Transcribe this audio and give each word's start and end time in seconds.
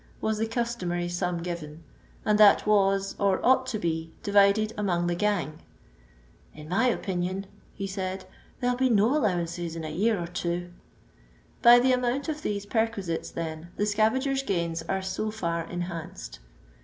was 0.19 0.39
the 0.39 0.47
customary 0.47 1.07
ram 1.21 1.43
given, 1.43 1.83
and 2.25 2.39
that 2.39 2.65
was, 2.65 3.13
or 3.19 3.39
ought 3.45 3.67
to 3.67 3.77
be, 3.77 4.11
divided 4.23 4.73
among 4.75 5.05
the 5.05 5.13
gang. 5.13 5.59
In 6.55 6.67
my 6.69 6.87
opinion," 6.87 7.45
he 7.75 7.85
said," 7.85 8.25
then 8.61 8.69
11 8.71 8.77
be 8.87 8.95
no 8.95 9.15
allowances 9.15 9.75
in 9.75 9.83
a 9.83 9.91
year 9.91 10.19
or 10.19 10.25
two." 10.25 10.71
By 11.61 11.77
the 11.79 11.91
amooBt 11.91 12.29
of 12.29 12.41
these 12.41 12.65
perquisites, 12.65 13.29
then, 13.29 13.69
the 13.77 13.85
scavagers' 13.85 14.41
gaini 14.41 14.81
an 14.89 15.03
so 15.03 15.29
far 15.29 15.65
enhanced. 15.65 16.39